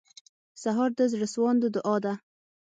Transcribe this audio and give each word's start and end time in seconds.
سهار 0.61 0.89
د 0.99 1.01
زړسواندو 1.13 1.67
دعا 1.75 1.95
ده. 2.05 2.13